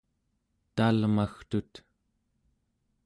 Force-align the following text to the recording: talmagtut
talmagtut 0.75 1.73